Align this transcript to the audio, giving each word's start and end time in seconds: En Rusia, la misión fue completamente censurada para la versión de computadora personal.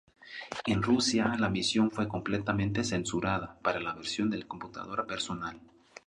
En 0.65 0.81
Rusia, 0.81 1.35
la 1.37 1.51
misión 1.51 1.91
fue 1.91 2.07
completamente 2.07 2.83
censurada 2.83 3.59
para 3.61 3.79
la 3.79 3.93
versión 3.93 4.31
de 4.31 4.41
computadora 4.47 5.05
personal. 5.05 5.59